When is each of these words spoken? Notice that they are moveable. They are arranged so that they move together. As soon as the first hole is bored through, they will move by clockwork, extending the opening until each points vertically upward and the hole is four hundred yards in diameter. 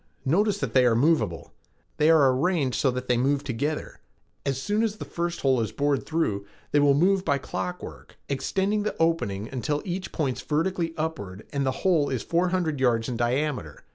Notice 0.25 0.57
that 0.57 0.73
they 0.73 0.83
are 0.87 0.95
moveable. 0.95 1.53
They 1.97 2.09
are 2.09 2.33
arranged 2.35 2.75
so 2.79 2.89
that 2.89 3.07
they 3.07 3.17
move 3.17 3.43
together. 3.43 3.99
As 4.47 4.59
soon 4.59 4.81
as 4.81 4.95
the 4.97 5.05
first 5.05 5.41
hole 5.41 5.61
is 5.61 5.71
bored 5.71 6.07
through, 6.07 6.47
they 6.71 6.79
will 6.79 6.95
move 6.95 7.23
by 7.23 7.37
clockwork, 7.37 8.17
extending 8.27 8.81
the 8.81 8.95
opening 8.99 9.47
until 9.51 9.83
each 9.85 10.11
points 10.11 10.41
vertically 10.41 10.95
upward 10.97 11.45
and 11.53 11.67
the 11.67 11.85
hole 11.85 12.09
is 12.09 12.23
four 12.23 12.47
hundred 12.49 12.79
yards 12.79 13.09
in 13.09 13.15
diameter. 13.15 13.83